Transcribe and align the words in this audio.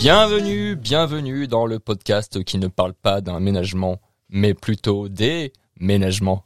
Bienvenue, 0.00 0.76
bienvenue 0.76 1.46
dans 1.46 1.66
le 1.66 1.78
podcast 1.78 2.42
qui 2.42 2.56
ne 2.56 2.68
parle 2.68 2.94
pas 2.94 3.20
d'un 3.20 3.38
ménagement, 3.38 4.00
mais 4.30 4.54
plutôt 4.54 5.10
des 5.10 5.52
ménagements. 5.78 6.42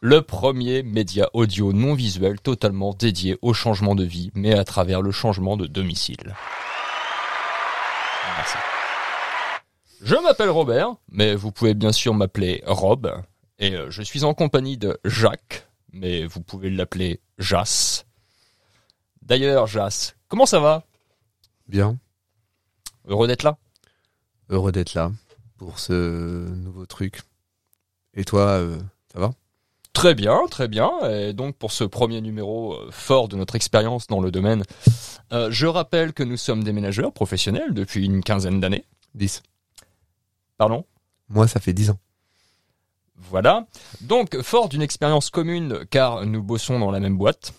Le 0.00 0.20
premier 0.22 0.82
média 0.82 1.30
audio 1.32 1.72
non 1.72 1.94
visuel 1.94 2.40
totalement 2.40 2.92
dédié 2.92 3.38
au 3.40 3.54
changement 3.54 3.94
de 3.94 4.02
vie, 4.02 4.32
mais 4.34 4.58
à 4.58 4.64
travers 4.64 5.00
le 5.00 5.12
changement 5.12 5.56
de 5.56 5.68
domicile. 5.68 6.34
Merci. 8.36 8.58
Je 10.02 10.16
m'appelle 10.16 10.50
Robert, 10.50 10.96
mais 11.08 11.36
vous 11.36 11.52
pouvez 11.52 11.74
bien 11.74 11.92
sûr 11.92 12.14
m'appeler 12.14 12.64
Rob, 12.66 13.22
et 13.60 13.76
euh, 13.76 13.92
je 13.92 14.02
suis 14.02 14.24
en 14.24 14.34
compagnie 14.34 14.76
de 14.76 14.98
Jacques, 15.04 15.68
mais 15.92 16.26
vous 16.26 16.40
pouvez 16.40 16.68
l'appeler 16.68 17.20
Jas. 17.38 18.06
D'ailleurs, 19.22 19.66
Jas, 19.66 20.14
comment 20.28 20.46
ça 20.46 20.60
va? 20.60 20.84
Bien, 21.68 21.98
Heureux 23.06 23.26
d'être 23.26 23.42
là 23.42 23.56
heureux 24.50 24.72
d'être 24.72 24.94
là 24.94 25.12
pour 25.56 25.78
ce 25.78 26.48
nouveau 26.54 26.86
truc. 26.86 27.22
Et 28.14 28.24
toi, 28.24 28.42
euh, 28.42 28.78
ça 29.12 29.20
va? 29.20 29.32
Très 29.92 30.14
bien, 30.14 30.46
très 30.50 30.68
bien. 30.68 30.90
Et 31.08 31.32
donc 31.32 31.56
pour 31.56 31.72
ce 31.72 31.84
premier 31.84 32.20
numéro 32.20 32.74
euh, 32.74 32.88
fort 32.90 33.28
de 33.28 33.36
notre 33.36 33.56
expérience 33.56 34.06
dans 34.06 34.20
le 34.20 34.30
domaine, 34.30 34.64
euh, 35.32 35.50
je 35.50 35.66
rappelle 35.66 36.12
que 36.12 36.22
nous 36.22 36.36
sommes 36.36 36.64
des 36.64 36.72
ménageurs 36.72 37.12
professionnels 37.12 37.74
depuis 37.74 38.04
une 38.04 38.22
quinzaine 38.22 38.60
d'années. 38.60 38.84
10. 39.14 39.42
Pardon? 40.56 40.84
Moi, 41.28 41.46
ça 41.48 41.60
fait 41.60 41.72
10 41.72 41.90
ans. 41.90 41.98
Voilà. 43.16 43.66
Donc 44.00 44.40
fort 44.40 44.68
d'une 44.68 44.82
expérience 44.82 45.30
commune 45.30 45.84
car 45.90 46.24
nous 46.24 46.42
bossons 46.42 46.78
dans 46.78 46.90
la 46.90 47.00
même 47.00 47.18
boîte, 47.18 47.52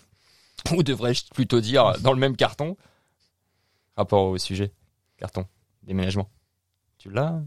ou 0.76 0.84
devrais-je 0.84 1.26
plutôt 1.34 1.62
dire 1.62 1.98
dans 2.02 2.14
le 2.14 2.20
même 2.20 2.36
carton? 2.36 2.78
Rapport 3.96 4.26
au 4.26 4.38
sujet. 4.38 4.72
Carton. 5.18 5.46
Déménagement. 5.84 6.30
Tu 6.98 7.10
l'as? 7.10 7.42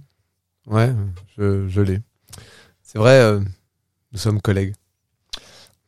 Ouais, 0.66 0.92
je, 1.36 1.68
je 1.68 1.80
l'ai. 1.80 2.00
C'est 2.82 2.98
vrai, 2.98 3.20
euh, 3.20 3.40
nous 4.12 4.18
sommes 4.18 4.40
collègues. 4.40 4.74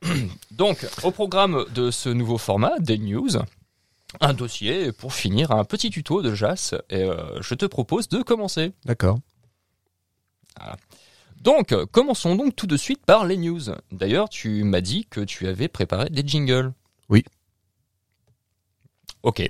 Donc, 0.50 0.86
au 1.02 1.10
programme 1.10 1.64
de 1.74 1.90
ce 1.90 2.08
nouveau 2.08 2.38
format, 2.38 2.78
des 2.78 2.98
news, 2.98 3.30
un 4.20 4.34
dossier 4.34 4.92
pour 4.92 5.14
finir, 5.14 5.50
un 5.50 5.64
petit 5.64 5.90
tuto 5.90 6.22
de 6.22 6.34
Jas. 6.34 6.74
Et 6.90 7.02
euh, 7.02 7.40
je 7.42 7.54
te 7.54 7.66
propose 7.66 8.08
de 8.08 8.22
commencer. 8.22 8.72
D'accord. 8.84 9.18
Donc, 11.40 11.72
euh, 11.72 11.86
commençons 11.86 12.34
donc 12.34 12.56
tout 12.56 12.66
de 12.66 12.76
suite 12.76 13.04
par 13.04 13.24
les 13.26 13.36
news. 13.36 13.60
D'ailleurs, 13.92 14.28
tu 14.28 14.64
m'as 14.64 14.80
dit 14.80 15.06
que 15.10 15.20
tu 15.20 15.46
avais 15.46 15.68
préparé 15.68 16.08
des 16.08 16.26
jingles. 16.26 16.72
Oui. 17.08 17.24
Ok. 19.22 19.48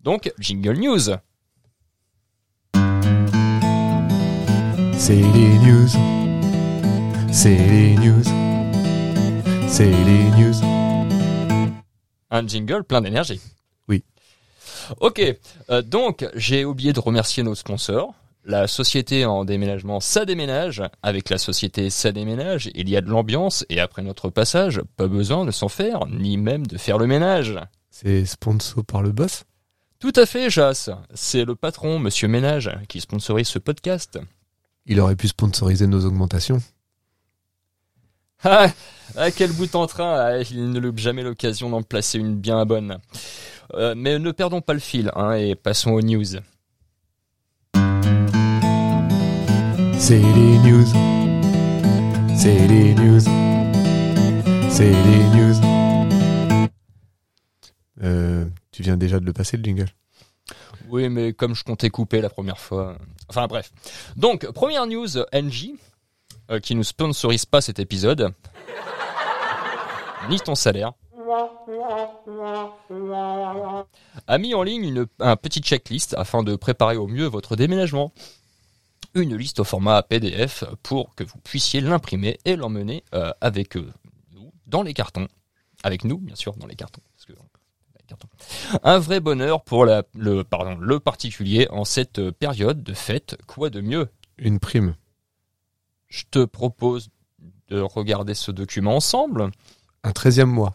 Donc, 0.00 0.32
jingle 0.38 0.78
news. 0.78 1.16
C'est 4.96 5.16
les 5.16 5.58
news. 5.58 5.88
C'est 7.32 7.56
les 7.56 7.94
news. 7.96 8.22
C'est 9.68 9.90
les 9.90 10.30
news. 10.30 10.54
Un 12.30 12.46
jingle 12.46 12.84
plein 12.84 13.00
d'énergie. 13.00 13.40
Oui. 13.88 14.02
Ok, 15.00 15.20
euh, 15.70 15.82
donc 15.82 16.26
j'ai 16.34 16.64
oublié 16.64 16.92
de 16.92 17.00
remercier 17.00 17.42
nos 17.42 17.54
sponsors. 17.54 18.14
La 18.46 18.66
société 18.66 19.24
en 19.24 19.46
déménagement 19.46 20.00
Ça 20.00 20.26
Déménage. 20.26 20.82
Avec 21.02 21.30
la 21.30 21.38
société 21.38 21.88
Ça 21.88 22.12
Déménage, 22.12 22.68
il 22.74 22.90
y 22.90 22.96
a 22.96 23.00
de 23.00 23.08
l'ambiance 23.08 23.64
et 23.70 23.80
après 23.80 24.02
notre 24.02 24.28
passage, 24.28 24.82
pas 24.98 25.08
besoin 25.08 25.46
de 25.46 25.50
s'en 25.50 25.70
faire, 25.70 26.06
ni 26.08 26.36
même 26.36 26.66
de 26.66 26.76
faire 26.76 26.98
le 26.98 27.06
ménage. 27.06 27.58
C'est 27.90 28.26
sponsor 28.26 28.84
par 28.84 29.02
le 29.02 29.12
boss? 29.12 29.44
Tout 29.98 30.12
à 30.16 30.26
fait, 30.26 30.50
Jas. 30.50 30.90
C'est 31.14 31.46
le 31.46 31.54
patron, 31.54 31.98
Monsieur 31.98 32.28
Ménage, 32.28 32.70
qui 32.86 33.00
sponsorise 33.00 33.48
ce 33.48 33.58
podcast. 33.58 34.18
Il 34.84 35.00
aurait 35.00 35.16
pu 35.16 35.28
sponsoriser 35.28 35.86
nos 35.86 36.04
augmentations. 36.04 36.60
Ah, 38.42 38.66
ah, 39.16 39.30
quel 39.30 39.52
bout 39.52 39.74
en 39.74 39.86
train 39.86 40.18
ah, 40.18 40.38
Il 40.50 40.68
ne 40.68 40.78
loupe 40.80 40.98
jamais 40.98 41.22
l'occasion 41.22 41.70
d'en 41.70 41.82
placer 41.82 42.18
une 42.18 42.36
bien 42.36 42.66
bonne. 42.66 42.98
Euh, 43.72 43.94
mais 43.96 44.18
ne 44.18 44.32
perdons 44.32 44.60
pas 44.60 44.74
le 44.74 44.80
fil 44.80 45.10
hein, 45.14 45.32
et 45.32 45.54
passons 45.54 45.92
aux 45.92 46.02
news. 46.02 46.36
C'est 49.98 50.18
les 50.18 50.58
news. 50.58 50.86
C'est 52.36 52.66
les 52.68 52.94
news. 52.94 53.20
C'est 54.70 54.90
les 54.90 55.24
news. 55.34 55.54
Euh, 58.02 58.44
tu 58.70 58.82
viens 58.82 58.96
déjà 58.96 59.18
de 59.20 59.24
le 59.24 59.32
passer 59.32 59.56
le 59.56 59.64
jingle 59.64 59.88
Oui, 60.88 61.08
mais 61.08 61.32
comme 61.32 61.54
je 61.54 61.64
comptais 61.64 61.90
couper 61.90 62.20
la 62.20 62.28
première 62.28 62.58
fois. 62.58 62.98
Enfin 63.28 63.46
bref. 63.46 63.72
Donc, 64.16 64.46
première 64.52 64.86
news, 64.86 65.08
NJ, 65.32 65.70
euh, 66.50 66.60
qui 66.60 66.74
nous 66.74 66.84
sponsorise 66.84 67.46
pas 67.46 67.60
cet 67.60 67.78
épisode. 67.78 68.32
Ni 70.28 70.38
ton 70.40 70.54
salaire. 70.54 70.92
A 74.26 74.38
mis 74.38 74.54
en 74.54 74.62
ligne 74.62 74.84
une, 74.84 75.06
un 75.20 75.36
petit 75.36 75.60
checklist 75.60 76.14
afin 76.14 76.42
de 76.42 76.56
préparer 76.56 76.96
au 76.96 77.06
mieux 77.06 77.26
votre 77.26 77.56
déménagement. 77.56 78.12
Une 79.14 79.36
liste 79.36 79.60
au 79.60 79.64
format 79.64 80.02
PDF 80.02 80.64
pour 80.82 81.14
que 81.14 81.22
vous 81.24 81.38
puissiez 81.38 81.80
l'imprimer 81.80 82.38
et 82.44 82.56
l'emmener 82.56 83.04
euh, 83.14 83.32
avec 83.40 83.76
euh, 83.76 83.92
nous 84.32 84.52
dans 84.66 84.82
les 84.82 84.94
cartons. 84.94 85.28
Avec 85.84 86.04
nous, 86.04 86.18
bien 86.18 86.34
sûr, 86.34 86.56
dans 86.56 86.66
les 86.66 86.74
cartons. 86.74 87.02
parce 87.14 87.26
que- 87.26 87.32
les 87.32 88.06
cartons. 88.08 88.28
Un 88.82 88.98
vrai 88.98 89.20
bonheur 89.20 89.62
pour 89.62 89.84
la- 89.84 90.02
le, 90.14 90.42
pardon, 90.42 90.76
le 90.78 90.98
particulier 90.98 91.68
en 91.70 91.84
cette 91.84 92.18
euh, 92.18 92.32
période 92.32 92.82
de 92.82 92.92
fête. 92.94 93.36
Quoi 93.46 93.70
de 93.70 93.80
mieux? 93.80 94.08
Une 94.38 94.58
prime. 94.58 94.96
Je 96.08 96.24
te 96.30 96.44
propose 96.44 97.08
de 97.68 97.80
regarder 97.80 98.34
ce 98.34 98.50
document 98.50 98.96
ensemble. 98.96 99.50
Un 100.02 100.12
treizième 100.12 100.50
mois. 100.50 100.74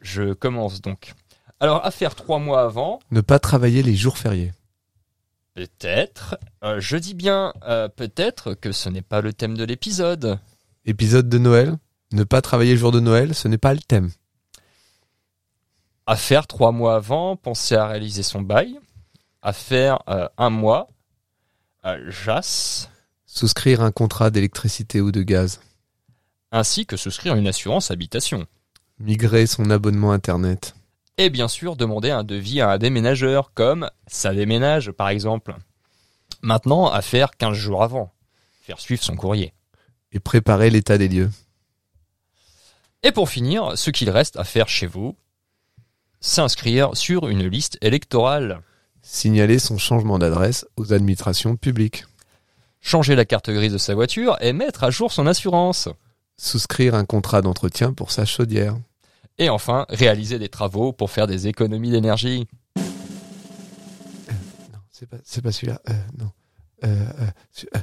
Je 0.00 0.32
commence 0.32 0.80
donc. 0.80 1.14
Alors, 1.60 1.84
à 1.84 1.90
faire 1.90 2.14
trois 2.14 2.38
mois 2.38 2.62
avant, 2.62 3.00
Ne 3.10 3.20
pas 3.20 3.38
travailler 3.38 3.82
les 3.82 3.94
jours 3.96 4.18
fériés. 4.18 4.52
Peut-être. 5.58 6.38
euh, 6.62 6.80
je 6.80 6.96
dis 6.96 7.14
bien 7.14 7.52
euh, 7.64 7.88
peut-être 7.88 8.54
que 8.54 8.70
ce 8.70 8.88
n'est 8.88 9.02
pas 9.02 9.20
le 9.20 9.32
thème 9.32 9.56
de 9.56 9.64
l'épisode. 9.64 10.38
Épisode 10.84 11.28
de 11.28 11.38
Noël. 11.38 11.76
Ne 12.12 12.22
pas 12.22 12.40
travailler 12.40 12.72
le 12.72 12.78
jour 12.78 12.92
de 12.92 13.00
Noël, 13.00 13.34
ce 13.34 13.48
n'est 13.48 13.58
pas 13.58 13.74
le 13.74 13.80
thème. 13.80 14.10
À 16.06 16.14
faire 16.16 16.46
trois 16.46 16.70
mois 16.70 16.94
avant, 16.94 17.34
penser 17.36 17.74
à 17.74 17.86
réaliser 17.88 18.22
son 18.22 18.40
bail. 18.40 18.78
À 19.42 19.52
faire 19.52 19.98
euh, 20.08 20.28
un 20.38 20.50
mois, 20.50 20.88
euh, 21.84 22.08
JAS, 22.08 22.88
Souscrire 23.26 23.82
un 23.82 23.90
contrat 23.92 24.30
d'électricité 24.30 25.00
ou 25.00 25.10
de 25.12 25.22
gaz. 25.22 25.60
ainsi 26.50 26.86
que 26.86 26.96
souscrire 26.96 27.34
une 27.34 27.46
assurance 27.48 27.90
habitation. 27.90 28.46
Migrer 29.00 29.46
son 29.46 29.70
abonnement 29.70 30.12
Internet. 30.12 30.74
Et 31.20 31.30
bien 31.30 31.48
sûr, 31.48 31.74
demander 31.74 32.10
un 32.10 32.22
devis 32.22 32.60
à 32.60 32.70
un 32.70 32.78
déménageur, 32.78 33.52
comme 33.52 33.90
ça 34.06 34.32
déménage 34.32 34.92
par 34.92 35.08
exemple. 35.08 35.56
Maintenant, 36.42 36.86
à 36.86 37.02
faire 37.02 37.32
15 37.36 37.54
jours 37.54 37.82
avant. 37.82 38.12
Faire 38.62 38.78
suivre 38.78 39.02
son 39.02 39.16
courrier. 39.16 39.52
Et 40.12 40.20
préparer 40.20 40.70
l'état 40.70 40.96
des 40.96 41.08
lieux. 41.08 41.30
Et 43.02 43.10
pour 43.10 43.28
finir, 43.28 43.76
ce 43.76 43.90
qu'il 43.90 44.10
reste 44.10 44.36
à 44.36 44.44
faire 44.44 44.68
chez 44.68 44.86
vous, 44.86 45.16
s'inscrire 46.20 46.96
sur 46.96 47.26
une 47.28 47.46
liste 47.46 47.78
électorale. 47.80 48.62
Signaler 49.02 49.58
son 49.58 49.76
changement 49.76 50.20
d'adresse 50.20 50.66
aux 50.76 50.92
administrations 50.92 51.56
publiques. 51.56 52.04
Changer 52.80 53.16
la 53.16 53.24
carte 53.24 53.50
grise 53.50 53.72
de 53.72 53.78
sa 53.78 53.94
voiture 53.94 54.36
et 54.40 54.52
mettre 54.52 54.84
à 54.84 54.90
jour 54.90 55.12
son 55.12 55.26
assurance. 55.26 55.88
Souscrire 56.36 56.94
un 56.94 57.04
contrat 57.04 57.42
d'entretien 57.42 57.92
pour 57.92 58.12
sa 58.12 58.24
chaudière. 58.24 58.76
Et 59.38 59.48
enfin, 59.48 59.86
réaliser 59.88 60.38
des 60.38 60.48
travaux 60.48 60.92
pour 60.92 61.10
faire 61.10 61.26
des 61.26 61.46
économies 61.46 61.90
d'énergie. 61.90 62.46
Non, 62.76 62.82
c'est 64.90 65.08
pas, 65.08 65.18
c'est 65.24 65.42
pas 65.42 65.52
celui-là. 65.52 65.80
Euh, 65.88 65.92
non. 66.18 66.30
Euh, 66.84 67.06
euh, 67.20 67.26
euh, 67.76 67.80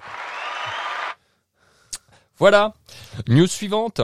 Voilà. 2.37 2.73
News 3.27 3.47
suivante. 3.47 4.01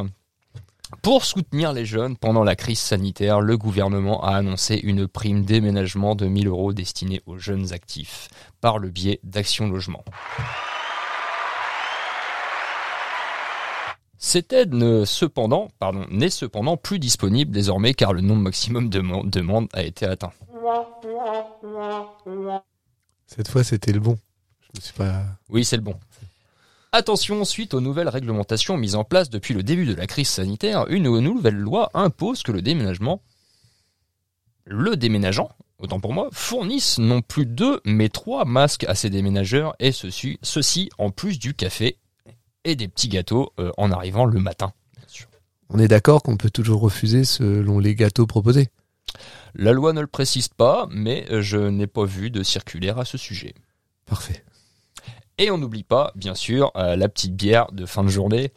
Pour 1.02 1.26
soutenir 1.26 1.74
les 1.74 1.86
jeunes 1.86 2.18
pendant 2.18 2.44
la 2.44 2.56
crise 2.56 2.80
sanitaire, 2.80 3.42
le 3.42 3.58
gouvernement 3.58 4.24
a 4.24 4.36
annoncé 4.36 4.76
une 4.76 5.08
prime 5.08 5.44
déménagement 5.44 6.16
de 6.16 6.28
1000 6.28 6.48
euros 6.48 6.74
destinée 6.74 7.22
aux 7.26 7.38
jeunes 7.38 7.74
actifs 7.74 8.28
par 8.60 8.78
le 8.78 8.90
biais 8.90 9.20
d'Action 9.24 9.70
Logement. 9.70 10.04
Cette 14.32 14.54
aide 14.54 14.74
ne, 14.74 15.04
cependant, 15.04 15.68
pardon, 15.78 16.06
n'est 16.10 16.30
cependant 16.30 16.78
plus 16.78 17.00
disponible 17.00 17.52
désormais 17.52 17.94
car 17.94 18.14
le 18.14 18.22
nombre 18.22 18.44
maximum 18.44 18.88
de 18.88 19.02
demandes 19.30 19.68
a 19.74 19.84
été 19.84 20.06
atteint. 20.06 20.32
Cette 23.28 23.50
fois, 23.50 23.66
c'était 23.66 23.92
le 23.92 24.00
bon. 24.00 24.18
Je 24.62 24.80
me 24.80 24.82
suis 24.82 24.94
pas. 24.94 25.24
Oui, 25.50 25.66
c'est 25.66 25.76
le 25.76 25.82
bon. 25.82 25.96
Attention, 26.94 27.44
suite 27.44 27.74
aux 27.74 27.82
nouvelles 27.82 28.08
réglementations 28.08 28.78
mises 28.78 28.96
en 28.96 29.04
place 29.04 29.30
depuis 29.30 29.54
le 29.54 29.64
début 29.64 29.86
de 29.86 29.96
la 29.96 30.08
crise 30.08 30.30
sanitaire, 30.30 30.86
une 30.88 31.10
nouvelle 31.20 31.58
loi 31.58 31.90
impose 31.94 32.42
que 32.42 32.54
le 32.54 32.62
déménagement 32.62 33.22
le 34.64 34.96
déménageant, 34.96 35.50
autant 35.78 36.00
pour 36.00 36.14
moi, 36.14 36.30
fournisse 36.32 37.00
non 37.00 37.22
plus 37.22 37.46
deux, 37.46 37.82
mais 37.84 38.08
trois 38.08 38.46
masques 38.46 38.86
à 38.86 38.96
ses 38.96 39.10
déménageurs, 39.10 39.76
et 39.80 39.92
ceci, 39.92 40.40
ceci 40.42 40.90
en 41.00 41.12
plus 41.12 41.38
du 41.38 41.54
café 41.54 41.98
et 42.64 42.76
des 42.76 42.88
petits 42.88 43.10
gâteaux 43.10 43.54
euh, 43.60 43.72
en 43.78 43.92
arrivant 43.92 44.26
le 44.26 44.40
matin. 44.40 44.74
bien 44.98 45.06
sûr. 45.08 45.28
On 45.70 45.80
est 45.80 45.88
d'accord 45.88 46.22
qu'on 46.22 46.38
peut 46.38 46.50
toujours 46.50 46.82
refuser 46.82 47.24
selon 47.24 47.80
les 47.80 47.96
gâteaux 47.96 48.28
proposés. 48.28 48.70
La 49.56 49.72
loi 49.74 49.94
ne 49.94 50.02
le 50.02 50.08
précise 50.08 50.48
pas, 50.48 50.88
mais 50.92 51.26
euh, 51.32 51.42
je 51.42 51.58
n'ai 51.58 51.88
pas 51.88 52.06
vu 52.06 52.30
de 52.30 52.44
circulaire 52.44 53.00
à 53.00 53.06
ce 53.06 53.18
sujet. 53.18 53.54
Parfait. 54.06 54.44
Et 55.38 55.50
on 55.52 55.58
n'oublie 55.58 55.84
pas, 55.84 56.12
bien 56.16 56.36
sûr, 56.36 56.72
euh, 56.76 56.96
la 56.96 57.10
petite 57.10 57.36
bière 57.36 57.72
de 57.72 57.86
fin 57.86 58.04
de 58.04 58.10
journée. 58.10 58.52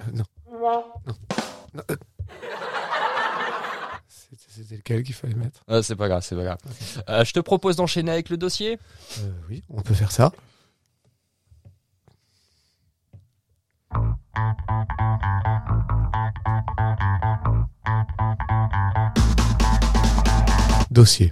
Euh, 0.00 0.04
non. 0.14 0.24
Non. 0.60 0.84
Non. 1.74 1.82
C'était 4.48 4.76
lequel 4.76 5.02
qu'il 5.04 5.14
fallait 5.14 5.34
mettre 5.34 5.60
Ah, 5.68 5.82
c'est 5.82 5.94
pas 5.94 6.08
grave, 6.08 6.22
c'est 6.26 6.34
pas 6.34 6.42
grave. 6.42 6.58
Je 7.24 7.32
te 7.32 7.38
propose 7.40 7.76
d'enchaîner 7.76 8.10
avec 8.10 8.28
le 8.28 8.36
dossier. 8.36 8.78
Oui, 9.48 9.62
on 9.70 9.80
peut 9.82 9.94
faire 9.94 10.10
ça. 10.10 10.32
Dossier. 20.98 21.30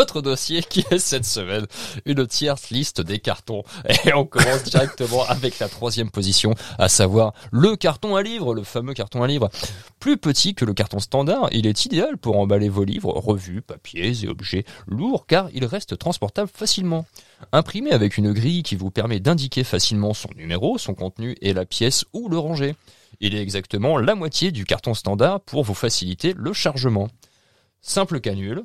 Notre 0.00 0.22
dossier 0.22 0.62
qui 0.62 0.82
est 0.90 0.98
cette 0.98 1.26
semaine 1.26 1.66
une 2.06 2.26
tierce 2.26 2.70
liste 2.70 3.02
des 3.02 3.18
cartons. 3.18 3.64
Et 4.06 4.14
on 4.14 4.24
commence 4.24 4.64
directement 4.64 5.26
avec 5.26 5.58
la 5.58 5.68
troisième 5.68 6.10
position, 6.10 6.54
à 6.78 6.88
savoir 6.88 7.34
le 7.52 7.76
carton 7.76 8.16
à 8.16 8.22
livre, 8.22 8.54
le 8.54 8.62
fameux 8.62 8.94
carton 8.94 9.22
à 9.22 9.26
livre. 9.26 9.50
Plus 9.98 10.16
petit 10.16 10.54
que 10.54 10.64
le 10.64 10.72
carton 10.72 11.00
standard, 11.00 11.50
il 11.52 11.66
est 11.66 11.84
idéal 11.84 12.16
pour 12.16 12.38
emballer 12.38 12.70
vos 12.70 12.82
livres, 12.82 13.12
revues, 13.12 13.60
papiers 13.60 14.24
et 14.24 14.28
objets 14.28 14.64
lourds 14.86 15.26
car 15.26 15.50
il 15.52 15.66
reste 15.66 15.98
transportable 15.98 16.50
facilement. 16.50 17.04
Imprimé 17.52 17.90
avec 17.90 18.16
une 18.16 18.32
grille 18.32 18.62
qui 18.62 18.76
vous 18.76 18.90
permet 18.90 19.20
d'indiquer 19.20 19.64
facilement 19.64 20.14
son 20.14 20.30
numéro, 20.34 20.78
son 20.78 20.94
contenu 20.94 21.36
et 21.42 21.52
la 21.52 21.66
pièce 21.66 22.06
où 22.14 22.30
le 22.30 22.38
ranger. 22.38 22.74
Il 23.20 23.34
est 23.34 23.42
exactement 23.42 23.98
la 23.98 24.14
moitié 24.14 24.50
du 24.50 24.64
carton 24.64 24.94
standard 24.94 25.42
pour 25.42 25.62
vous 25.62 25.74
faciliter 25.74 26.32
le 26.34 26.54
chargement. 26.54 27.08
Simple 27.82 28.20
canule, 28.20 28.64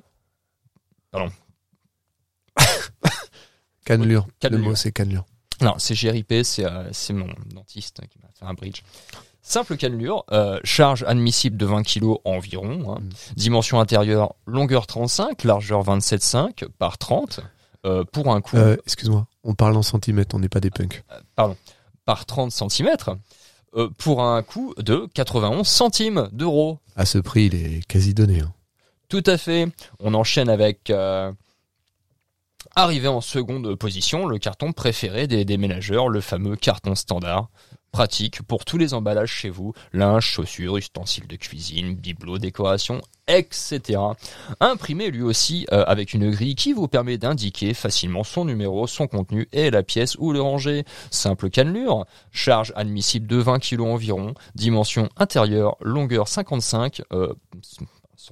Cannelure. 3.86 4.26
Oui, 4.28 4.34
cannelure. 4.40 4.64
Le 4.64 4.70
mot, 4.70 4.76
c'est 4.76 4.92
cannelure. 4.92 5.26
Non, 5.62 5.76
c'est 5.78 5.94
GRIP, 5.96 6.34
c'est 6.44 6.66
euh, 6.66 6.90
c'est 6.92 7.14
mon 7.14 7.28
dentiste 7.54 8.02
qui 8.10 8.20
m'a 8.20 8.28
fait 8.38 8.46
un 8.46 8.54
bridge. 8.54 8.82
Simple 9.42 9.78
cannelure, 9.78 10.26
euh, 10.32 10.60
charge 10.64 11.04
admissible 11.04 11.56
de 11.56 11.66
20 11.68 11.84
kg 11.84 12.16
environ, 12.26 12.96
hein. 12.96 13.00
Mm. 13.00 13.10
dimension 13.36 13.80
intérieure, 13.80 14.34
longueur 14.48 14.88
35, 14.88 15.44
largeur 15.44 15.84
27,5 15.84 16.68
par 16.80 16.98
30, 16.98 17.42
euh, 17.86 18.04
pour 18.12 18.32
un 18.34 18.42
coût, 18.42 18.58
Excuse-moi, 18.86 19.28
on 19.44 19.54
parle 19.54 19.78
en 19.78 19.84
centimètres, 19.84 20.36
on 20.36 20.40
n'est 20.40 20.50
pas 20.50 20.60
des 20.62 20.72
punks. 20.72 21.04
pardon, 21.36 21.56
par 22.06 22.26
30 22.26 22.52
cm, 22.52 22.90
pour 24.00 24.24
un 24.24 24.42
coût 24.42 24.74
de 24.80 25.08
91 25.14 25.68
centimes 25.68 26.28
d'euros. 26.32 26.80
À 26.96 27.06
ce 27.06 27.20
prix, 27.20 27.46
il 27.46 27.56
est 27.56 27.86
quasi 27.88 28.14
donné. 28.16 28.42
hein. 28.42 28.52
Tout 29.10 29.24
à 29.26 29.38
fait. 29.38 29.68
On 30.00 30.14
enchaîne 30.14 30.50
avec 30.50 30.90
euh, 30.90 31.32
arrivé 32.76 33.08
en 33.08 33.22
seconde 33.22 33.76
position, 33.76 34.26
le 34.26 34.40
carton 34.40 34.72
préféré 34.74 35.28
des 35.28 35.46
déménageurs, 35.46 36.10
le 36.10 36.22
fameux 36.22 36.56
carton 36.56 36.96
standard. 36.96 37.50
Pratique 37.92 38.42
pour 38.42 38.66
tous 38.66 38.78
les 38.78 38.94
emballages 38.94 39.32
chez 39.32 39.50
vous, 39.50 39.74
linge, 39.94 40.26
chaussures, 40.26 40.78
ustensiles 40.78 41.28
de 41.28 41.38
cuisine, 41.38 41.96
bibelots, 41.96 42.40
décorations, 42.40 43.00
etc. 43.30 43.80
Imprimé 44.60 45.10
lui 45.12 45.22
aussi 45.22 45.66
euh, 45.72 45.86
avec 45.88 46.14
une 46.14 46.30
grille 46.30 46.56
qui 46.56 46.74
vous 46.74 46.90
permet 46.90 47.18
d'indiquer 47.18 47.74
facilement 47.74 48.26
son 48.26 48.44
numéro, 48.44 48.86
son 48.86 49.08
contenu 49.08 49.48
et 49.54 49.72
la 49.72 49.82
pièce 49.82 50.18
où 50.20 50.34
le 50.34 50.42
ranger. 50.42 50.84
Simple 51.10 51.50
cannelure, 51.50 52.06
charge 52.32 52.74
admissible 52.76 53.28
de 53.28 53.38
20 53.38 53.60
kg 53.60 53.84
environ, 53.84 54.34
dimension 54.56 55.08
intérieure, 55.16 55.78
longueur 55.80 56.28
55 56.28 57.02
euh, 57.14 57.34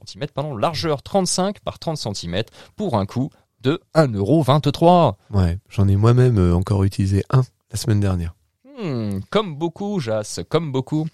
cm, 0.06 0.28
pardon, 0.34 0.56
largeur 0.56 1.02
35 1.04 1.60
par 1.60 1.80
30 1.80 1.98
cm 1.98 2.44
pour 2.76 2.98
un 2.98 3.06
coût 3.06 3.30
de 3.62 3.82
1,23€. 3.96 5.16
Ouais, 5.32 5.60
j'en 5.70 5.88
ai 5.88 5.96
moi-même 5.96 6.38
euh, 6.38 6.56
encore 6.56 6.84
utilisé 6.84 7.24
un 7.30 7.44
la 7.72 7.78
semaine 7.78 8.00
dernière. 8.00 8.36
Hmm, 8.80 9.20
comme 9.30 9.56
beaucoup, 9.56 10.00
Jas, 10.00 10.40
comme 10.50 10.72
beaucoup. 10.72 11.08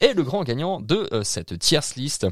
Et 0.00 0.14
le 0.14 0.22
grand 0.22 0.44
gagnant 0.44 0.80
de 0.80 1.08
euh, 1.12 1.22
cette 1.22 1.58
tierce 1.58 1.96
liste 1.96 2.26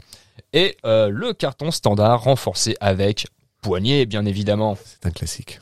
est 0.52 0.76
euh, 0.84 1.08
le 1.08 1.34
carton 1.34 1.70
standard 1.70 2.22
renforcé 2.22 2.76
avec 2.80 3.26
poignée, 3.60 4.06
bien 4.06 4.25
évidemment. 4.25 4.76
C'est 4.84 5.06
un 5.06 5.10
classique. 5.10 5.60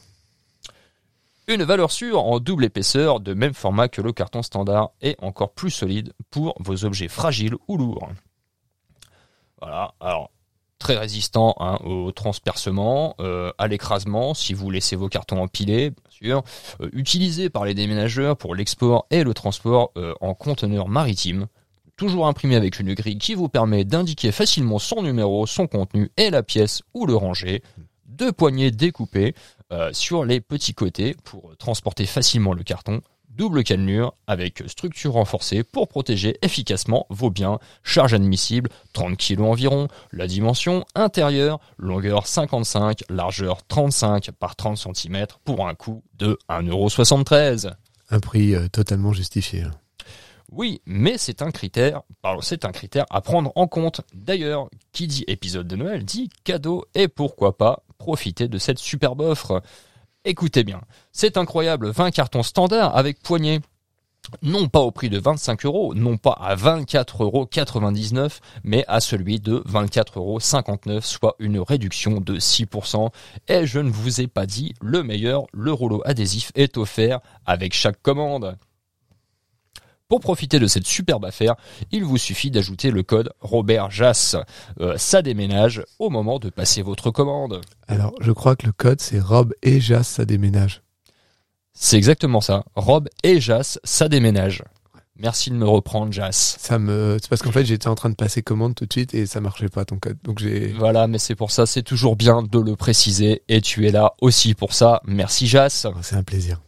Une 1.48 1.64
valeur 1.64 1.90
sûre 1.90 2.24
en 2.24 2.38
double 2.38 2.64
épaisseur, 2.64 3.20
de 3.20 3.34
même 3.34 3.54
format 3.54 3.88
que 3.88 4.00
le 4.00 4.12
carton 4.12 4.42
standard, 4.42 4.90
et 5.00 5.16
encore 5.20 5.52
plus 5.52 5.70
solide 5.70 6.12
pour 6.30 6.54
vos 6.60 6.84
objets 6.84 7.08
fragiles 7.08 7.56
ou 7.66 7.76
lourds. 7.76 8.08
Voilà, 9.62 9.94
alors 10.00 10.32
très 10.80 10.96
résistant 10.96 11.54
hein, 11.60 11.78
au 11.84 12.10
transpercement, 12.10 13.14
euh, 13.20 13.52
à 13.58 13.68
l'écrasement, 13.68 14.34
si 14.34 14.54
vous 14.54 14.68
laissez 14.70 14.96
vos 14.96 15.08
cartons 15.08 15.40
empilés, 15.40 15.90
bien 15.90 16.10
sûr. 16.10 16.42
Euh, 16.80 16.90
utilisé 16.92 17.48
par 17.48 17.64
les 17.64 17.72
déménageurs 17.72 18.36
pour 18.36 18.56
l'export 18.56 19.06
et 19.10 19.22
le 19.22 19.32
transport 19.34 19.92
euh, 19.96 20.14
en 20.20 20.34
conteneur 20.34 20.88
maritime. 20.88 21.46
Toujours 21.96 22.26
imprimé 22.26 22.56
avec 22.56 22.80
une 22.80 22.92
grille 22.94 23.18
qui 23.18 23.34
vous 23.34 23.48
permet 23.48 23.84
d'indiquer 23.84 24.32
facilement 24.32 24.80
son 24.80 25.04
numéro, 25.04 25.46
son 25.46 25.68
contenu 25.68 26.10
et 26.16 26.30
la 26.30 26.42
pièce 26.42 26.82
où 26.92 27.06
le 27.06 27.14
ranger. 27.14 27.62
Deux 28.06 28.32
poignées 28.32 28.72
découpées 28.72 29.34
sur 29.92 30.26
les 30.26 30.40
petits 30.40 30.74
côtés 30.74 31.16
pour 31.24 31.56
transporter 31.56 32.04
facilement 32.04 32.52
le 32.52 32.62
carton. 32.62 33.00
Double 33.34 33.64
cannelure 33.64 34.14
avec 34.26 34.62
structure 34.66 35.14
renforcée 35.14 35.62
pour 35.64 35.88
protéger 35.88 36.36
efficacement 36.42 37.06
vos 37.08 37.30
biens. 37.30 37.58
Charge 37.82 38.12
admissible 38.12 38.68
30 38.92 39.16
kg 39.16 39.40
environ. 39.40 39.88
La 40.12 40.26
dimension 40.26 40.84
intérieure, 40.94 41.58
longueur 41.78 42.26
55, 42.26 43.04
largeur 43.08 43.66
35 43.66 44.32
par 44.32 44.54
30 44.54 44.76
cm 44.94 45.26
pour 45.44 45.66
un 45.66 45.74
coût 45.74 46.02
de 46.18 46.38
1,73€. 46.50 47.72
Un 48.10 48.20
prix 48.20 48.54
euh, 48.54 48.68
totalement 48.68 49.14
justifié. 49.14 49.62
hein. 49.62 49.70
Oui, 50.50 50.82
mais 50.84 51.16
c'est 51.16 51.40
un 51.40 51.50
critère, 51.50 52.02
c'est 52.42 52.66
un 52.66 52.72
critère 52.72 53.06
à 53.08 53.22
prendre 53.22 53.52
en 53.56 53.66
compte. 53.66 54.02
D'ailleurs, 54.12 54.68
qui 54.92 55.06
dit 55.06 55.24
épisode 55.26 55.66
de 55.66 55.76
Noël 55.76 56.04
dit 56.04 56.28
cadeau 56.44 56.84
et 56.94 57.08
pourquoi 57.08 57.56
pas 57.56 57.82
profiter 57.96 58.48
de 58.48 58.58
cette 58.58 58.78
superbe 58.78 59.22
offre. 59.22 59.62
Écoutez 60.24 60.62
bien, 60.62 60.80
c'est 61.10 61.36
incroyable, 61.36 61.90
20 61.90 62.12
cartons 62.12 62.44
standards 62.44 62.96
avec 62.96 63.20
poignée. 63.20 63.60
Non 64.40 64.68
pas 64.68 64.78
au 64.78 64.92
prix 64.92 65.10
de 65.10 65.18
25 65.18 65.66
euros, 65.66 65.94
non 65.96 66.16
pas 66.16 66.38
à 66.40 66.54
24,99 66.54 68.18
euros, 68.20 68.28
mais 68.62 68.84
à 68.86 69.00
celui 69.00 69.40
de 69.40 69.64
24,59 69.68 70.16
euros, 70.16 71.00
soit 71.00 71.34
une 71.40 71.58
réduction 71.58 72.20
de 72.20 72.38
6%. 72.38 73.10
Et 73.48 73.66
je 73.66 73.80
ne 73.80 73.90
vous 73.90 74.20
ai 74.20 74.28
pas 74.28 74.46
dit, 74.46 74.74
le 74.80 75.02
meilleur, 75.02 75.46
le 75.52 75.72
rouleau 75.72 76.02
adhésif 76.04 76.52
est 76.54 76.76
offert 76.76 77.18
avec 77.44 77.74
chaque 77.74 78.00
commande. 78.00 78.56
Pour 80.12 80.20
profiter 80.20 80.58
de 80.58 80.66
cette 80.66 80.86
superbe 80.86 81.24
affaire, 81.24 81.54
il 81.90 82.04
vous 82.04 82.18
suffit 82.18 82.50
d'ajouter 82.50 82.90
le 82.90 83.02
code 83.02 83.32
Robert 83.40 83.90
Jass. 83.90 84.36
Euh, 84.78 84.92
ça 84.98 85.22
déménage 85.22 85.84
au 85.98 86.10
moment 86.10 86.38
de 86.38 86.50
passer 86.50 86.82
votre 86.82 87.10
commande. 87.10 87.62
Alors, 87.88 88.12
je 88.20 88.30
crois 88.30 88.54
que 88.54 88.66
le 88.66 88.72
code, 88.72 89.00
c'est 89.00 89.18
Rob 89.18 89.54
et 89.62 89.80
Jas, 89.80 90.02
ça 90.02 90.26
déménage. 90.26 90.82
C'est 91.72 91.96
exactement 91.96 92.42
ça. 92.42 92.62
Rob 92.76 93.08
et 93.22 93.40
Jass, 93.40 93.80
ça 93.84 94.10
déménage. 94.10 94.62
Merci 95.16 95.48
de 95.48 95.54
me 95.54 95.66
reprendre, 95.66 96.12
Jass. 96.12 96.58
Ça 96.60 96.78
me, 96.78 97.16
c'est 97.18 97.30
parce 97.30 97.40
qu'en 97.40 97.52
fait, 97.52 97.64
j'étais 97.64 97.88
en 97.88 97.94
train 97.94 98.10
de 98.10 98.14
passer 98.14 98.42
commande 98.42 98.74
tout 98.74 98.84
de 98.84 98.92
suite 98.92 99.14
et 99.14 99.24
ça 99.24 99.40
marchait 99.40 99.70
pas 99.70 99.86
ton 99.86 99.96
code. 99.96 100.18
Donc 100.24 100.40
j'ai, 100.40 100.74
Voilà, 100.74 101.06
mais 101.06 101.16
c'est 101.16 101.36
pour 101.36 101.50
ça, 101.50 101.64
c'est 101.64 101.82
toujours 101.82 102.16
bien 102.16 102.42
de 102.42 102.58
le 102.58 102.76
préciser 102.76 103.44
et 103.48 103.62
tu 103.62 103.88
es 103.88 103.90
là 103.90 104.12
aussi 104.20 104.52
pour 104.52 104.74
ça. 104.74 105.00
Merci, 105.06 105.46
Jass. 105.46 105.86
Oh, 105.88 105.94
c'est 106.02 106.16
un 106.16 106.22
plaisir. 106.22 106.60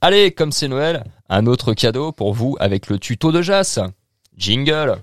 Allez, 0.00 0.32
comme 0.32 0.52
c'est 0.52 0.68
Noël, 0.68 1.04
un 1.34 1.46
autre 1.46 1.74
cadeau 1.74 2.12
pour 2.12 2.32
vous 2.32 2.56
avec 2.60 2.88
le 2.88 2.98
tuto 3.00 3.32
de 3.32 3.42
Jass. 3.42 3.80
Jingle. 4.36 4.98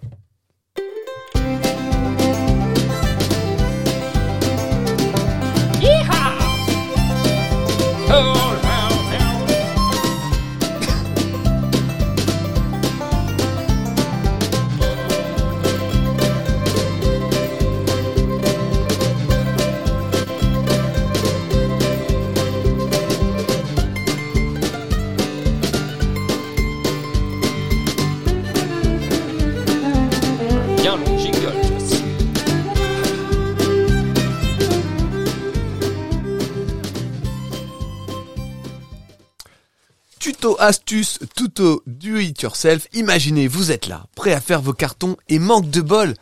Tuto 40.19 40.57
astuce, 40.59 41.19
tuto 41.35 41.81
do 41.87 42.17
it 42.17 42.41
yourself. 42.41 42.87
Imaginez, 42.93 43.47
vous 43.47 43.71
êtes 43.71 43.87
là, 43.87 44.05
prêt 44.15 44.33
à 44.33 44.41
faire 44.41 44.61
vos 44.61 44.73
cartons 44.73 45.15
et 45.29 45.39
manque 45.39 45.69
de 45.69 45.79
bol, 45.81 46.13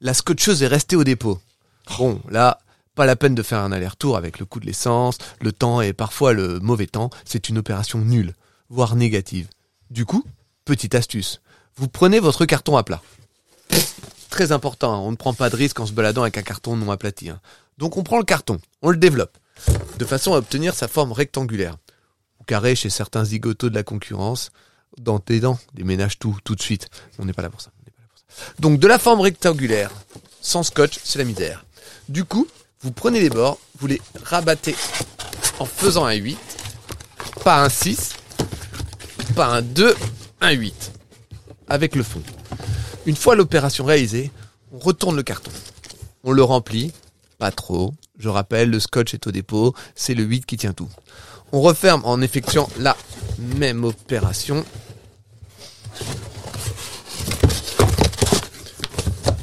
la 0.00 0.14
scotcheuse 0.14 0.62
est 0.62 0.68
restée 0.68 0.96
au 0.96 1.04
dépôt. 1.04 1.38
Bon, 1.98 2.20
là, 2.30 2.60
pas 2.94 3.04
la 3.04 3.16
peine 3.16 3.34
de 3.34 3.42
faire 3.42 3.58
un 3.58 3.72
aller-retour 3.72 4.16
avec 4.16 4.38
le 4.38 4.46
coût 4.46 4.58
de 4.58 4.66
l'essence, 4.66 5.18
le 5.42 5.52
temps 5.52 5.82
et 5.82 5.92
parfois 5.92 6.32
le 6.32 6.60
mauvais 6.60 6.86
temps, 6.86 7.10
c'est 7.26 7.50
une 7.50 7.58
opération 7.58 7.98
nulle, 7.98 8.34
voire 8.70 8.96
négative. 8.96 9.48
Du 9.90 10.06
coup, 10.06 10.24
petite 10.64 10.94
astuce, 10.94 11.42
vous 11.76 11.88
prenez 11.88 12.20
votre 12.20 12.46
carton 12.46 12.78
à 12.78 12.84
plat. 12.84 13.02
Très 14.34 14.50
important, 14.50 14.92
hein, 14.92 14.98
on 14.98 15.12
ne 15.12 15.16
prend 15.16 15.32
pas 15.32 15.48
de 15.48 15.54
risque 15.54 15.78
en 15.78 15.86
se 15.86 15.92
baladant 15.92 16.22
avec 16.22 16.36
un 16.36 16.42
carton 16.42 16.74
non 16.74 16.90
aplati. 16.90 17.30
hein. 17.30 17.40
Donc 17.78 17.96
on 17.96 18.02
prend 18.02 18.18
le 18.18 18.24
carton, 18.24 18.58
on 18.82 18.90
le 18.90 18.96
développe, 18.96 19.38
de 19.96 20.04
façon 20.04 20.34
à 20.34 20.38
obtenir 20.38 20.74
sa 20.74 20.88
forme 20.88 21.12
rectangulaire. 21.12 21.76
Ou 22.40 22.42
carré 22.42 22.74
chez 22.74 22.90
certains 22.90 23.24
zigotos 23.24 23.70
de 23.70 23.76
la 23.76 23.84
concurrence. 23.84 24.50
Dans 24.98 25.20
tes 25.20 25.38
dents, 25.38 25.60
déménage 25.74 26.18
tout, 26.18 26.36
tout 26.42 26.56
de 26.56 26.62
suite. 26.62 26.88
On 27.20 27.26
n'est 27.26 27.32
pas 27.32 27.42
pas 27.42 27.42
là 27.42 27.50
pour 27.50 27.60
ça. 27.60 27.70
Donc 28.58 28.80
de 28.80 28.88
la 28.88 28.98
forme 28.98 29.20
rectangulaire, 29.20 29.92
sans 30.40 30.64
scotch, 30.64 30.98
c'est 31.04 31.20
la 31.20 31.24
misère. 31.24 31.64
Du 32.08 32.24
coup, 32.24 32.48
vous 32.80 32.90
prenez 32.90 33.20
les 33.20 33.30
bords, 33.30 33.60
vous 33.78 33.86
les 33.86 34.02
rabattez 34.24 34.74
en 35.60 35.64
faisant 35.64 36.06
un 36.06 36.14
8, 36.14 36.36
pas 37.44 37.62
un 37.62 37.68
6, 37.68 38.14
pas 39.36 39.46
un 39.46 39.62
2, 39.62 39.94
un 40.40 40.50
8, 40.50 40.92
avec 41.68 41.94
le 41.94 42.02
fond. 42.02 42.20
Une 43.06 43.16
fois 43.16 43.34
l'opération 43.34 43.84
réalisée, 43.84 44.30
on 44.72 44.78
retourne 44.78 45.16
le 45.16 45.22
carton. 45.22 45.50
On 46.24 46.32
le 46.32 46.42
remplit, 46.42 46.92
pas 47.38 47.50
trop. 47.50 47.92
Je 48.18 48.30
rappelle, 48.30 48.70
le 48.70 48.80
scotch 48.80 49.12
est 49.12 49.26
au 49.26 49.30
dépôt, 49.30 49.74
c'est 49.94 50.14
le 50.14 50.22
8 50.22 50.46
qui 50.46 50.56
tient 50.56 50.72
tout. 50.72 50.88
On 51.52 51.60
referme 51.60 52.00
en 52.04 52.22
effectuant 52.22 52.68
la 52.78 52.96
même 53.38 53.84
opération. 53.84 54.64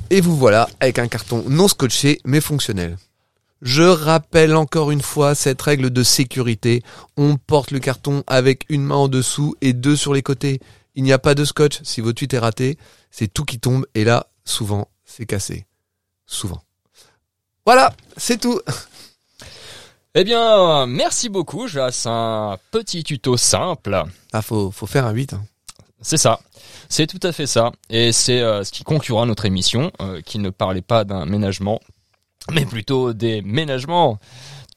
Et 0.10 0.22
vous 0.22 0.36
voilà 0.36 0.68
avec 0.80 0.98
un 0.98 1.08
carton 1.08 1.44
non 1.48 1.68
scotché 1.68 2.20
mais 2.26 2.42
fonctionnel. 2.42 2.98
Je 3.62 3.84
rappelle 3.84 4.56
encore 4.56 4.90
une 4.90 5.04
fois 5.04 5.36
cette 5.36 5.62
règle 5.62 5.92
de 5.92 6.02
sécurité. 6.02 6.82
On 7.16 7.38
porte 7.38 7.70
le 7.70 7.80
carton 7.80 8.24
avec 8.26 8.66
une 8.70 8.84
main 8.84 8.96
en 8.96 9.08
dessous 9.08 9.56
et 9.62 9.74
deux 9.74 9.96
sur 9.96 10.16
les 10.16 10.24
côtés. 10.24 10.60
Il 10.96 11.04
n'y 11.04 11.14
a 11.14 11.20
pas 11.20 11.36
de 11.36 11.46
scotch. 11.46 11.80
Si 11.84 12.02
votre 12.02 12.22
huit 12.22 12.34
est 12.34 12.40
raté, 12.40 12.78
c'est 13.12 13.28
tout 13.34 13.46
qui 13.46 13.60
tombe 13.60 13.86
et 13.96 14.04
là, 14.04 14.28
souvent, 14.46 14.90
c'est 15.06 15.26
cassé. 15.26 15.66
Souvent. 16.26 16.62
Voilà, 17.66 17.94
c'est 18.18 18.40
tout. 18.40 18.60
Eh 20.14 20.26
bien, 20.26 20.86
merci 20.88 21.30
beaucoup, 21.30 21.68
Jas. 21.70 22.04
Un 22.06 22.58
petit 22.72 23.02
tuto 23.02 23.38
simple. 23.38 24.04
Ah, 24.34 24.42
faut, 24.42 24.70
faut 24.70 24.86
faire 24.86 25.06
un 25.06 25.12
8. 25.12 25.32
hein. 25.32 25.46
C'est 26.02 26.18
ça. 26.18 26.42
C'est 26.90 27.08
tout 27.08 27.26
à 27.26 27.32
fait 27.32 27.48
ça. 27.48 27.72
Et 27.90 28.12
c'est 28.12 28.42
euh, 28.42 28.66
ce 28.66 28.74
qui 28.74 28.84
conclura 28.84 29.26
notre 29.26 29.46
émission, 29.46 29.90
euh, 30.02 30.20
qui 30.22 30.40
ne 30.40 30.50
parlait 30.50 30.82
pas 30.82 31.06
d'un 31.06 31.26
ménagement, 31.26 31.80
mais 32.52 32.66
plutôt 32.66 33.14
des 33.14 33.42
ménagements. 33.42 34.20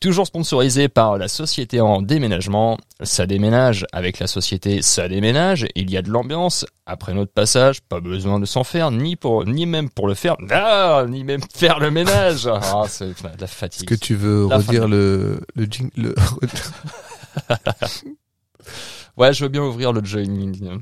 Toujours 0.05 0.27
sponsorisé 0.27 0.91
par 0.91 1.17
la 1.17 1.29
société 1.29 1.81
en 1.81 2.03
déménagement. 2.03 2.77
Ça 3.03 3.25
déménage 3.25 3.87
avec 3.91 4.19
la 4.19 4.27
société, 4.27 4.83
ça 4.83 5.09
déménage. 5.09 5.65
Il 5.77 5.91
y 5.91 5.97
a 5.97 6.03
de 6.03 6.11
l'ambiance. 6.11 6.67
Après 6.85 7.15
notre 7.15 7.33
passage, 7.33 7.81
pas 7.81 8.01
besoin 8.01 8.39
de 8.39 8.45
s'en 8.45 8.65
faire, 8.65 8.91
ni 8.91 9.17
pour, 9.17 9.47
ni 9.47 9.65
même 9.65 9.89
pour 9.89 10.07
le 10.07 10.13
faire, 10.13 10.37
ah, 10.51 11.07
ni 11.09 11.25
même 11.25 11.41
faire 11.55 11.79
le 11.79 11.91
ménage. 11.91 12.47
Ah, 12.55 12.85
c'est 12.87 13.07
de 13.07 13.15
la 13.25 13.31
Est-ce 13.33 13.47
fatigue. 13.47 13.89
que 13.89 13.95
tu 13.95 14.15
veux 14.15 14.47
La 14.51 14.59
redire 14.59 14.89
le, 14.89 15.41
le, 15.55 15.65
jing- 15.65 15.91
le... 15.97 16.15
Ouais, 19.17 19.33
je 19.33 19.45
veux 19.45 19.49
bien 19.49 19.63
ouvrir 19.63 19.91
le 19.95 20.05
joining. 20.05 20.61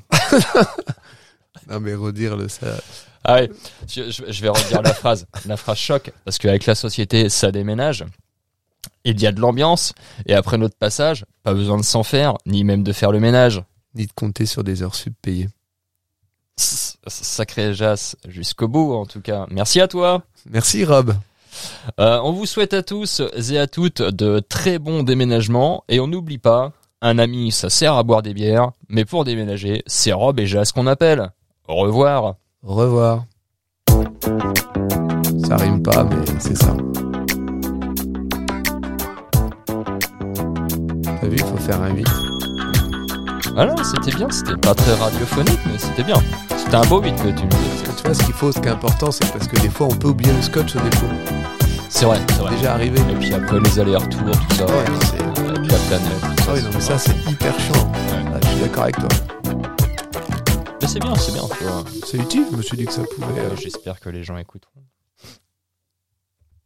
non, 1.70 1.78
mais 1.80 1.94
redire 1.94 2.36
le, 2.36 2.48
ça. 2.48 2.66
Ah 3.22 3.34
ouais, 3.34 3.50
je, 3.88 4.10
je- 4.10 4.32
je 4.32 4.42
vais 4.42 4.48
redire 4.48 4.82
la 4.82 4.94
phrase. 4.94 5.28
La 5.46 5.56
phrase 5.56 5.78
choc, 5.78 6.10
parce 6.24 6.38
qu'avec 6.38 6.66
la 6.66 6.74
société, 6.74 7.28
ça 7.28 7.52
déménage. 7.52 8.04
Il 9.04 9.20
y 9.20 9.26
a 9.26 9.32
de 9.32 9.40
l'ambiance, 9.40 9.94
et 10.26 10.34
après 10.34 10.58
notre 10.58 10.76
passage, 10.76 11.24
pas 11.42 11.54
besoin 11.54 11.76
de 11.76 11.82
s'en 11.82 12.02
faire, 12.02 12.34
ni 12.46 12.62
même 12.62 12.82
de 12.82 12.92
faire 12.92 13.12
le 13.12 13.20
ménage. 13.20 13.62
Ni 13.94 14.06
de 14.06 14.12
compter 14.12 14.46
sur 14.46 14.64
des 14.64 14.82
heures 14.82 14.94
sub 14.94 15.12
payées. 15.20 15.48
Sacré 16.56 17.74
Jas, 17.74 18.16
jusqu'au 18.26 18.68
bout 18.68 18.94
en 18.94 19.06
tout 19.06 19.20
cas. 19.20 19.46
Merci 19.50 19.80
à 19.80 19.88
toi. 19.88 20.22
Merci, 20.48 20.84
Rob. 20.84 21.14
Euh, 22.00 22.20
on 22.22 22.32
vous 22.32 22.46
souhaite 22.46 22.74
à 22.74 22.82
tous 22.82 23.20
et 23.50 23.58
à 23.58 23.66
toutes 23.66 24.00
de 24.00 24.40
très 24.40 24.78
bons 24.78 25.02
déménagements, 25.02 25.84
et 25.88 26.00
on 26.00 26.06
n'oublie 26.06 26.38
pas, 26.38 26.72
un 27.02 27.18
ami, 27.18 27.50
ça 27.50 27.68
sert 27.68 27.94
à 27.94 28.02
boire 28.02 28.22
des 28.22 28.32
bières, 28.32 28.70
mais 28.88 29.04
pour 29.04 29.24
déménager, 29.24 29.82
c'est 29.86 30.12
Rob 30.12 30.38
et 30.38 30.46
Jas 30.46 30.70
qu'on 30.74 30.86
appelle. 30.86 31.30
Au 31.68 31.74
revoir. 31.74 32.36
Au 32.62 32.74
revoir. 32.74 33.24
Ça 35.46 35.56
rime 35.56 35.82
pas, 35.82 36.04
mais 36.04 36.24
c'est 36.38 36.56
ça. 36.56 36.76
T'as 41.22 41.28
vu, 41.28 41.36
il 41.36 41.44
faut 41.44 41.56
faire 41.56 41.80
un 41.80 41.90
8. 41.94 42.06
Ah 43.56 43.64
non, 43.66 43.76
c'était 43.84 44.10
bien, 44.16 44.28
c'était 44.30 44.56
pas 44.56 44.74
très 44.74 44.94
radiophonique, 44.94 45.60
mais 45.66 45.78
c'était 45.78 46.02
bien. 46.02 46.16
C'était 46.56 46.74
un 46.74 46.80
beau 46.86 47.00
beat 47.00 47.14
que 47.16 47.28
tu 47.28 47.44
me 47.44 47.50
disais. 47.50 47.94
Tu 47.96 48.02
vois, 48.04 48.14
ce 48.14 48.22
qu'il 48.24 48.34
faut, 48.34 48.50
ce 48.50 48.58
qui 48.58 48.66
est 48.68 48.72
important, 48.72 49.10
c'est 49.12 49.30
parce 49.32 49.46
que 49.46 49.60
des 49.60 49.68
fois, 49.68 49.86
on 49.88 49.94
peut 49.94 50.08
oublier 50.08 50.32
le 50.32 50.42
scotch 50.42 50.74
au 50.74 50.80
dépôt. 50.80 51.06
C'est 51.88 52.06
vrai, 52.06 52.18
c'est 52.30 52.38
vrai. 52.40 52.50
Déjà 52.56 52.72
arrivé. 52.74 52.98
Et 53.00 53.14
puis 53.14 53.32
après 53.34 53.60
les 53.60 53.78
allers-retours, 53.78 54.30
tout 54.48 54.56
ça, 54.56 54.66
Ouais, 54.66 54.72
c'est- 55.04 55.22
euh, 55.22 55.54
la 55.54 55.76
planète. 55.78 56.20
tout 56.36 56.42
Ah 56.48 56.52
oui, 56.54 56.62
non, 56.62 56.70
mais 56.74 56.80
ça, 56.80 56.98
c'est 56.98 57.14
hyper 57.30 57.58
chiant. 57.60 57.92
Ah, 58.34 58.38
je 58.42 58.48
suis 58.48 58.60
d'accord 58.60 58.82
avec 58.84 58.96
toi. 58.96 59.08
Mais 60.80 60.88
c'est 60.88 60.98
bien, 61.00 61.14
c'est 61.14 61.32
bien. 61.32 61.42
tu 61.56 61.64
vois. 61.64 61.84
C'est 62.04 62.18
utile, 62.18 62.46
je 62.50 62.56
me 62.56 62.62
suis 62.62 62.76
dit 62.76 62.86
que 62.86 62.92
ça 62.92 63.02
pouvait. 63.02 63.40
Euh, 63.40 63.56
J'espère 63.56 64.00
que 64.00 64.08
les 64.08 64.24
gens 64.24 64.36
écouteront. 64.38 64.81